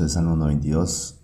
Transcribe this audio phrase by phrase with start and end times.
[0.00, 1.20] El Salmo 92,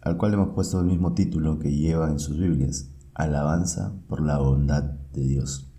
[0.00, 4.38] al cual hemos puesto el mismo título que lleva en sus Biblias, Alabanza por la
[4.38, 5.70] bondad de Dios.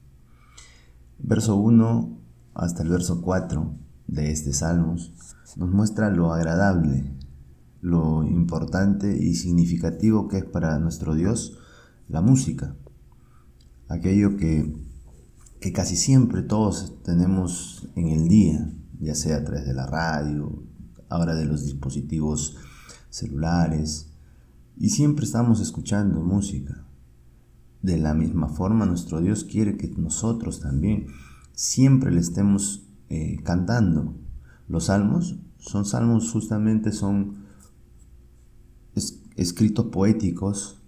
[1.18, 2.20] Verso 1
[2.54, 3.74] hasta el verso 4
[4.06, 5.14] de este Salmos
[5.56, 7.12] nos muestra lo agradable,
[7.82, 11.58] lo importante y significativo que es para nuestro Dios
[12.08, 12.76] la música.
[13.88, 14.78] Aquello que,
[15.60, 20.68] que casi siempre todos tenemos en el día, ya sea a través de la radio,
[21.10, 22.58] ahora de los dispositivos
[23.10, 24.08] celulares,
[24.80, 26.86] y siempre estamos escuchando música.
[27.82, 31.08] De la misma forma, nuestro Dios quiere que nosotros también
[31.54, 34.16] siempre le estemos eh, cantando.
[34.68, 37.48] Los salmos son salmos justamente, son
[39.36, 40.82] escritos poéticos,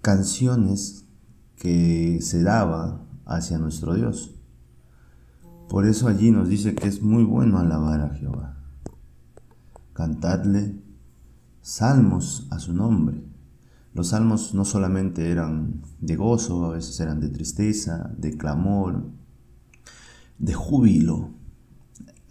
[0.00, 1.06] canciones
[1.56, 4.34] que se daba hacia nuestro Dios.
[5.68, 8.61] Por eso allí nos dice que es muy bueno alabar a Jehová
[9.92, 10.80] cantadle
[11.60, 13.22] salmos a su nombre.
[13.94, 19.04] Los salmos no solamente eran de gozo, a veces eran de tristeza, de clamor,
[20.38, 21.30] de júbilo.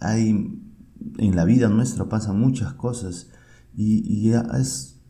[0.00, 0.60] Hay,
[1.18, 3.28] en la vida nuestra pasan muchas cosas
[3.76, 5.00] y, y es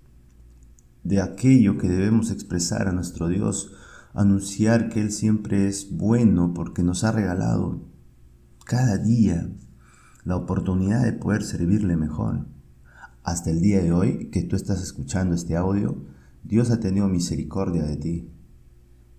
[1.05, 3.73] de aquello que debemos expresar a nuestro Dios,
[4.15, 7.83] anunciar que Él siempre es bueno porque nos ha regalado
[8.65, 9.51] cada día
[10.25, 12.47] la oportunidad de poder servirle mejor.
[13.25, 16.05] Hasta el día de hoy que tú estás escuchando este audio,
[16.45, 18.31] Dios ha tenido misericordia de ti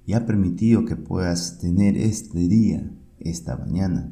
[0.05, 4.11] y ha permitido que puedas tener este día, esta mañana.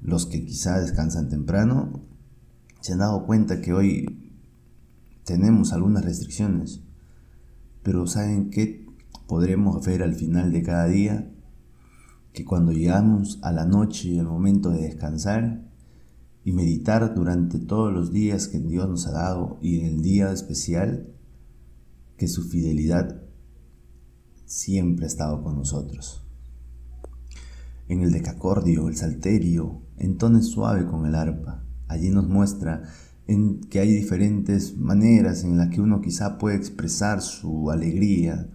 [0.00, 2.02] Los que quizá descansan temprano
[2.80, 4.32] se han dado cuenta que hoy
[5.24, 6.82] tenemos algunas restricciones,
[7.82, 8.86] pero ¿saben qué
[9.26, 11.30] podremos ver al final de cada día?
[12.34, 15.62] Que cuando llegamos a la noche y el momento de descansar
[16.44, 20.32] y meditar durante todos los días que Dios nos ha dado y en el día
[20.32, 21.14] especial,
[22.18, 23.22] que su fidelidad
[24.46, 26.26] siempre ha estado con nosotros.
[27.86, 31.64] En el decacordio, el salterio, entones suave con el arpa.
[31.86, 32.82] Allí nos muestra
[33.28, 38.48] en que hay diferentes maneras en las que uno quizá puede expresar su alegría,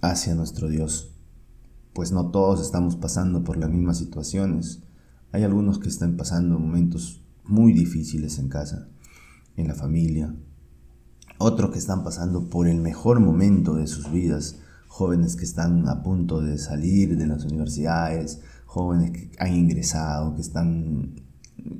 [0.00, 1.14] hacia nuestro Dios,
[1.92, 4.82] pues no todos estamos pasando por las mismas situaciones.
[5.32, 8.88] Hay algunos que están pasando momentos muy difíciles en casa,
[9.56, 10.34] en la familia,
[11.38, 16.02] otros que están pasando por el mejor momento de sus vidas, jóvenes que están a
[16.02, 21.14] punto de salir de las universidades, jóvenes que han ingresado, que están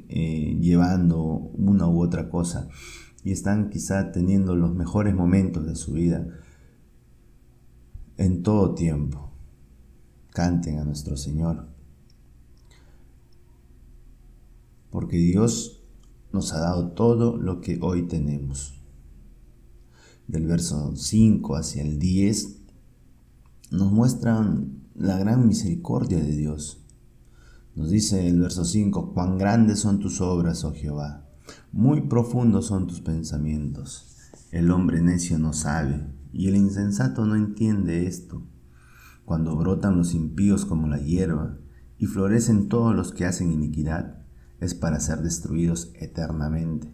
[0.08, 2.68] eh, llevando una u otra cosa.
[3.22, 6.26] Y están quizá teniendo los mejores momentos de su vida
[8.20, 9.30] en todo tiempo.
[10.34, 11.68] Canten a nuestro Señor.
[14.90, 15.80] Porque Dios
[16.30, 18.74] nos ha dado todo lo que hoy tenemos.
[20.28, 22.58] Del verso 5 hacia el 10
[23.70, 26.82] nos muestran la gran misericordia de Dios.
[27.74, 31.26] Nos dice el verso 5, cuán grandes son tus obras, oh Jehová,
[31.72, 34.14] muy profundos son tus pensamientos.
[34.50, 38.42] El hombre necio no sabe, y el insensato no entiende esto.
[39.24, 41.58] Cuando brotan los impíos como la hierba,
[41.98, 44.22] y florecen todos los que hacen iniquidad,
[44.58, 46.90] es para ser destruidos eternamente.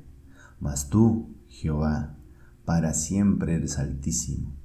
[0.58, 2.16] Mas tú, Jehová,
[2.64, 4.56] para siempre eres altísimo,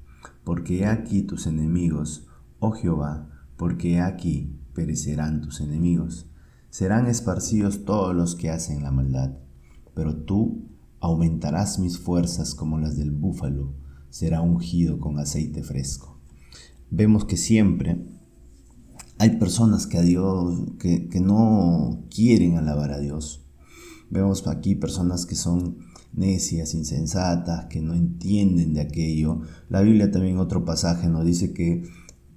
[0.44, 2.28] porque he aquí tus enemigos,
[2.60, 6.28] oh Jehová, porque he aquí perecerán tus enemigos.
[6.72, 9.38] Serán esparcidos todos los que hacen la maldad,
[9.94, 10.68] pero tú
[11.00, 13.74] aumentarás mis fuerzas como las del búfalo,
[14.12, 16.20] será ungido con aceite fresco.
[16.92, 18.06] Vemos que siempre
[19.18, 23.44] hay personas que a Dios que, que no quieren alabar a Dios.
[24.12, 25.78] Vemos aquí personas que son
[26.14, 29.42] necias, insensatas, que no entienden de aquello.
[29.70, 31.84] La Biblia también otro pasaje nos dice que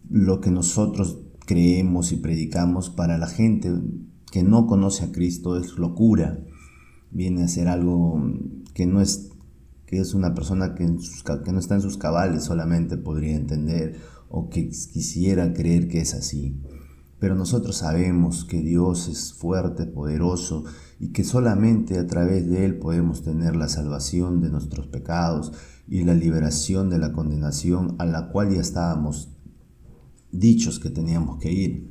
[0.09, 3.73] lo que nosotros creemos y predicamos para la gente
[4.31, 6.38] que no conoce a Cristo es locura.
[7.11, 8.23] Viene a ser algo
[8.75, 9.31] que no es
[9.94, 10.85] que es una persona que,
[11.44, 13.94] que no está en sus cabales solamente podría entender
[14.29, 16.61] o que quisiera creer que es así.
[17.20, 20.64] Pero nosotros sabemos que Dios es fuerte, poderoso
[20.99, 25.52] y que solamente a través de Él podemos tener la salvación de nuestros pecados
[25.87, 29.31] y la liberación de la condenación a la cual ya estábamos
[30.32, 31.88] dichos que teníamos que ir.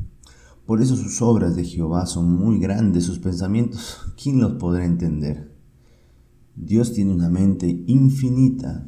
[0.65, 5.52] Por eso sus obras de Jehová son muy grandes, sus pensamientos, ¿quién los podrá entender?
[6.55, 8.87] Dios tiene una mente infinita.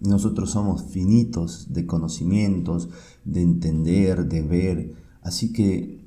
[0.00, 2.88] Nosotros somos finitos de conocimientos,
[3.24, 4.94] de entender, de ver.
[5.22, 6.02] Así que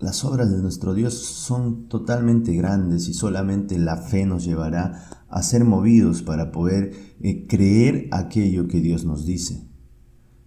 [0.00, 5.42] las obras de nuestro Dios son totalmente grandes y solamente la fe nos llevará a
[5.42, 9.66] ser movidos para poder eh, creer aquello que Dios nos dice.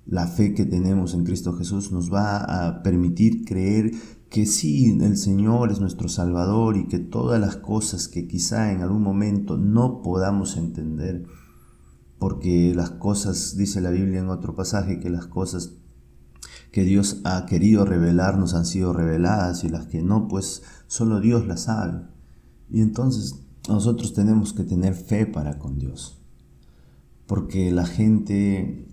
[0.05, 3.91] La fe que tenemos en Cristo Jesús nos va a permitir creer
[4.31, 8.81] que sí, el Señor es nuestro Salvador y que todas las cosas que quizá en
[8.81, 11.25] algún momento no podamos entender,
[12.17, 15.73] porque las cosas, dice la Biblia en otro pasaje, que las cosas
[16.71, 21.45] que Dios ha querido revelarnos han sido reveladas y las que no, pues solo Dios
[21.45, 22.05] las sabe.
[22.69, 26.23] Y entonces nosotros tenemos que tener fe para con Dios.
[27.27, 28.90] Porque la gente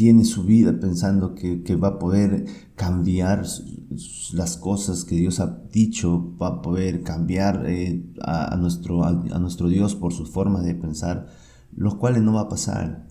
[0.00, 3.44] tiene su vida pensando que, va a poder cambiar
[4.32, 9.68] las cosas que Dios ha dicho, va a poder cambiar eh, a, nuestro, a nuestro
[9.68, 11.26] Dios por su forma de pensar,
[11.76, 13.08] lo cual no va a pasar.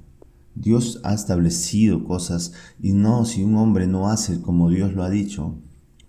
[0.55, 5.11] Dios ha establecido cosas y no, si un hombre no hace como Dios lo ha
[5.11, 5.59] dicho,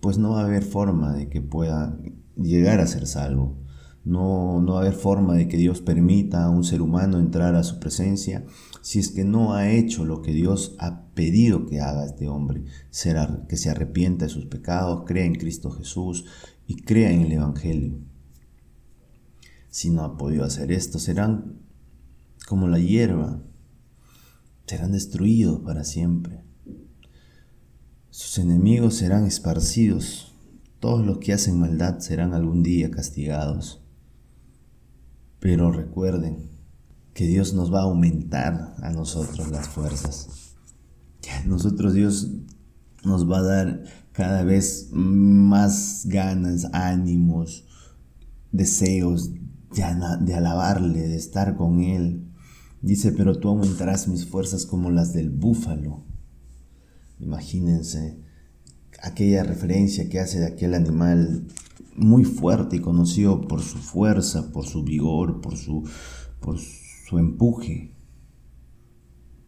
[0.01, 1.99] pues no va a haber forma de que pueda
[2.37, 3.59] llegar a ser salvo.
[4.05, 7.55] No, no va a haber forma de que Dios permita a un ser humano entrar
[7.55, 8.47] a su presencia
[8.81, 12.65] si es que no ha hecho lo que Dios ha pedido que haga este hombre,
[12.89, 16.25] será que se arrepienta de sus pecados, crea en Cristo Jesús
[16.67, 17.99] y crea en el Evangelio.
[19.69, 21.59] Si no ha podido hacer esto, serán
[22.49, 23.43] como la hierba
[24.71, 26.45] serán destruidos para siempre.
[28.11, 30.33] Sus enemigos serán esparcidos,
[30.79, 33.83] todos los que hacen maldad serán algún día castigados.
[35.41, 36.51] Pero recuerden
[37.15, 40.55] que Dios nos va a aumentar a nosotros las fuerzas.
[41.47, 42.29] Nosotros Dios
[43.05, 47.67] nos va a dar cada vez más ganas, ánimos,
[48.53, 49.31] deseos
[49.75, 52.31] de, alabarle, de estar con Él,
[52.83, 56.03] Dice, pero tú aumentarás mis fuerzas como las del búfalo.
[57.19, 58.19] Imagínense
[59.03, 61.47] aquella referencia que hace de aquel animal
[62.01, 65.85] muy fuerte y conocido por su fuerza, por su vigor, por su,
[66.41, 67.95] por su empuje.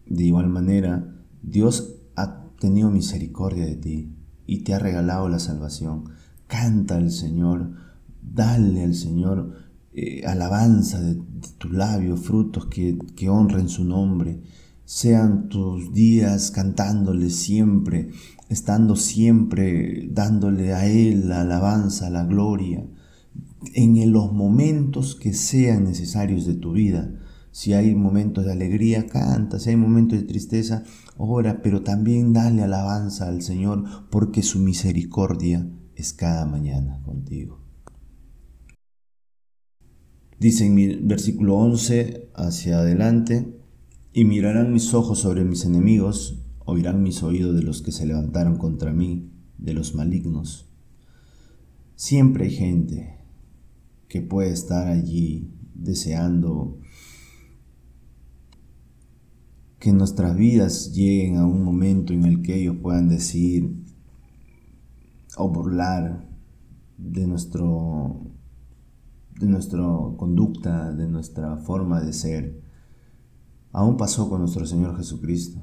[0.07, 4.17] De igual manera, Dios ha tenido misericordia de ti
[4.47, 6.05] y te ha regalado la salvación.
[6.47, 7.73] Canta al Señor,
[8.21, 9.55] dale al Señor
[9.95, 11.21] eh, alabanza de,
[11.59, 14.43] tu labio, frutos que, que honren su nombre.
[14.95, 18.11] Sean tus días cantándole siempre,
[18.51, 22.87] estando siempre dándole a Él la alabanza, la gloria,
[23.73, 27.11] en los momentos que sean necesarios de tu vida.
[27.53, 30.85] Si hay momentos de alegría, canta, si hay momentos de tristeza,
[31.17, 35.67] ora, pero también dale alabanza al Señor porque su misericordia
[35.97, 37.63] es cada mañana contigo.
[40.39, 43.62] Dice en mi versículo 11 hacia adelante,
[44.13, 48.57] y mirarán mis ojos sobre mis enemigos, oirán mis oídos de los que se levantaron
[48.57, 50.69] contra mí, de los malignos.
[51.95, 53.19] Siempre hay gente
[54.09, 56.79] que puede estar allí deseando
[59.79, 63.75] que nuestras vidas lleguen a un momento en el que ellos puedan decir
[65.37, 66.29] o burlar
[66.99, 68.21] de nuestro
[69.41, 69.83] de nuestra
[70.17, 72.61] conducta, de nuestra forma de ser,
[73.73, 75.61] aún pasó con nuestro Señor Jesucristo.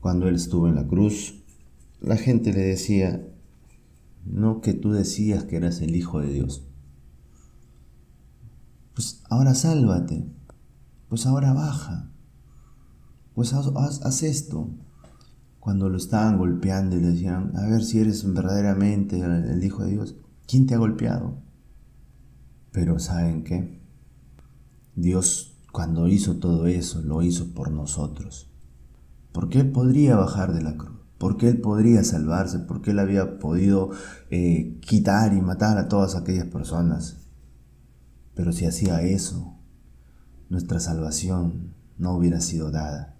[0.00, 1.42] Cuando Él estuvo en la cruz,
[2.00, 3.26] la gente le decía,
[4.24, 6.66] no que tú decías que eras el Hijo de Dios.
[8.94, 10.24] Pues ahora sálvate,
[11.08, 12.10] pues ahora baja,
[13.34, 14.70] pues haz, esto.
[15.58, 19.92] Cuando lo estaban golpeando y le decían, a ver si eres verdaderamente el Hijo de
[19.92, 21.42] Dios, ¿quién te ha golpeado?
[22.70, 23.80] Pero ¿saben qué?
[24.94, 28.48] Dios cuando hizo todo eso lo hizo por nosotros.
[29.32, 33.90] Porque Él podría bajar de la cruz, porque Él podría salvarse, porque Él había podido
[34.30, 37.16] eh, quitar y matar a todas aquellas personas.
[38.36, 39.58] Pero si hacía eso,
[40.48, 43.16] nuestra salvación no hubiera sido dada.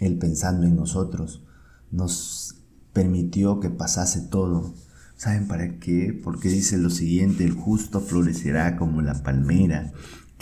[0.00, 1.44] Él pensando en nosotros,
[1.92, 4.74] nos permitió que pasase todo
[5.16, 6.18] ¿Saben para qué?
[6.22, 9.92] Porque dice lo siguiente, el justo florecerá como la palmera,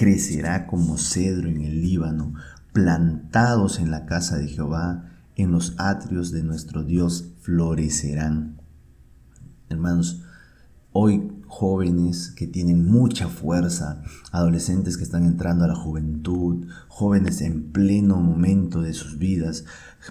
[0.03, 2.35] crecerá como cedro en el Líbano,
[2.73, 5.05] plantados en la casa de Jehová,
[5.37, 8.61] en los atrios de nuestro Dios florecerán.
[9.69, 10.25] Hermanos,
[10.91, 17.73] hoy jóvenes que tienen mucha fuerza, adolescentes que están entrando a la juventud, jóvenes en
[17.73, 19.67] pleno momento de sus vidas,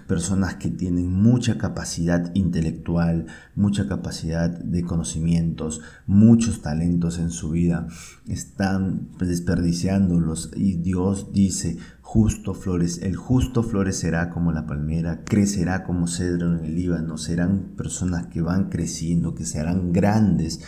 [0.06, 7.88] personas que tienen mucha capacidad intelectual, mucha capacidad de conocimientos, muchos talentos en su vida,
[8.28, 16.06] están desperdiciándolos y Dios dice, justo flores, el justo florecerá como la palmera, crecerá como
[16.06, 20.60] cedro en el Líbano, serán personas que van creciendo, que serán grandes,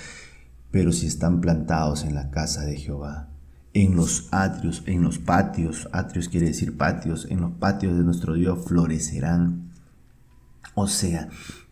[0.75, 3.29] pero si están plantados en la casa de Jehová,
[3.75, 8.35] en los atrios, en los patios, atrios quiere decir patios, en los patios de nuestro
[8.35, 9.71] Dios florecerán.
[10.75, 11.29] O sea,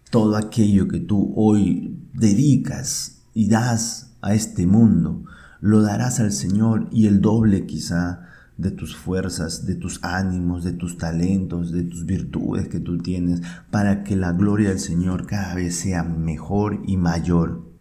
[0.08, 5.24] todo aquello que tú hoy dedicas y das a este mundo,
[5.60, 10.74] lo darás al Señor y el doble quizá de tus fuerzas, de tus ánimos, de
[10.74, 13.42] tus talentos, de tus virtudes que tú tienes,
[13.72, 17.71] para que la gloria del Señor cada vez sea mejor y mayor.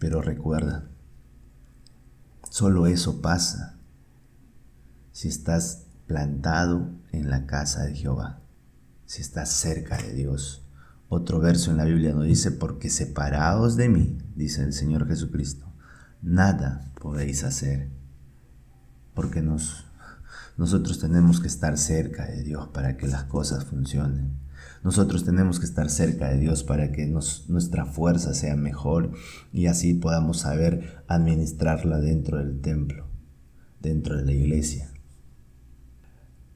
[0.00, 0.90] Pero recuerda,
[2.50, 3.78] Solo eso pasa
[5.12, 8.40] si estás plantado en la casa de Jehová,
[9.06, 10.66] si estás cerca de Dios.
[11.08, 15.72] Otro verso en la Biblia nos dice, porque separados de mí, dice el Señor Jesucristo,
[16.22, 17.88] nada podéis hacer,
[19.14, 19.86] porque nos,
[20.56, 24.32] nosotros tenemos que estar cerca de Dios para que las cosas funcionen.
[24.82, 29.12] Nosotros tenemos que estar cerca de Dios para que nuestra fuerza sea mejor
[29.52, 33.06] y así podamos saber administrarla dentro del templo,
[33.80, 34.90] dentro de la iglesia.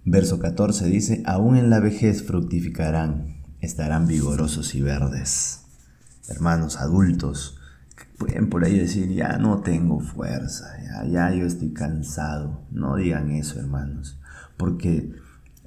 [0.06, 5.62] Verso 14 dice, aún en la vejez fructificarán, estarán vigorosos y verdes.
[6.28, 7.58] Hermanos adultos,
[8.18, 12.66] pueden por ahí decir, ya no tengo fuerza, ya, ya yo estoy cansado.
[12.70, 14.18] No digan eso, hermanos,
[14.56, 15.12] porque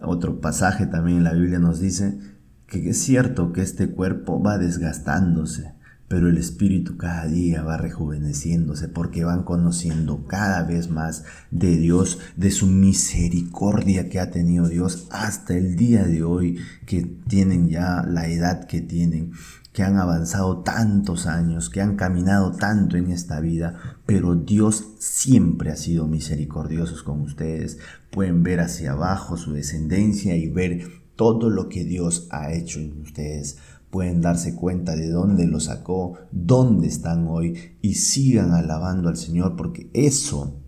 [0.02, 2.37] otro pasaje también en la Biblia nos dice
[2.68, 5.74] que es cierto que este cuerpo va desgastándose,
[6.08, 12.20] pero el espíritu cada día va rejuveneciéndose porque van conociendo cada vez más de Dios,
[12.36, 18.04] de su misericordia que ha tenido Dios hasta el día de hoy, que tienen ya
[18.08, 19.32] la edad que tienen,
[19.74, 25.72] que han avanzado tantos años, que han caminado tanto en esta vida, pero Dios siempre
[25.72, 27.80] ha sido misericordioso con ustedes.
[28.12, 33.02] Pueden ver hacia abajo su descendencia y ver todo lo que Dios ha hecho en
[33.02, 33.58] ustedes.
[33.90, 39.56] Pueden darse cuenta de dónde lo sacó, dónde están hoy y sigan alabando al Señor
[39.58, 40.62] porque eso,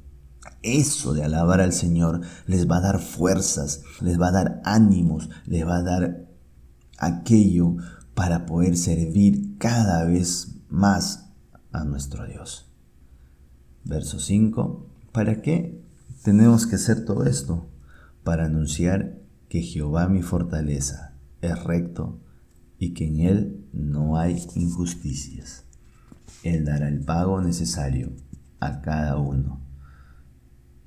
[0.63, 5.29] eso de alabar al Señor les va a dar fuerzas, les va a dar ánimos,
[5.45, 6.27] les va a dar
[6.97, 7.77] aquello
[8.13, 11.29] para poder servir cada vez más
[11.71, 12.69] a nuestro Dios.
[13.83, 14.85] Verso 5.
[15.11, 15.81] ¿Para qué
[16.23, 17.69] tenemos que hacer todo esto?
[18.23, 22.21] Para anunciar que Jehová mi fortaleza es recto
[22.77, 25.65] y que en él no hay injusticias.
[26.43, 28.13] Él dará el pago necesario
[28.59, 29.59] a cada uno.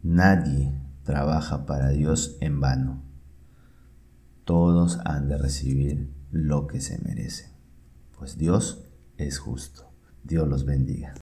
[0.03, 3.03] Nadie trabaja para Dios en vano.
[4.45, 7.53] Todos han de recibir lo que se merece,
[8.17, 8.85] pues Dios
[9.19, 9.93] es justo.
[10.25, 11.15] Dios los bendiga.